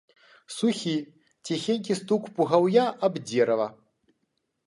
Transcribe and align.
Сухі, 0.53 0.93
ціхенькі 1.49 1.97
стук 1.99 2.23
пугаўя 2.39 2.85
аб 3.09 3.13
дзерава. 3.29 3.67